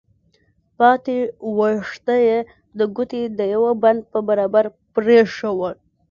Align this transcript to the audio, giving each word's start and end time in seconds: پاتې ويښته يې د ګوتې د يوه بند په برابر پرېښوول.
پاتې 0.77 1.17
ويښته 1.57 2.15
يې 2.27 2.39
د 2.77 2.79
ګوتې 2.95 3.21
د 3.37 3.39
يوه 3.53 3.71
بند 3.83 4.01
په 4.11 4.19
برابر 4.29 4.65
پرېښوول. 4.95 5.75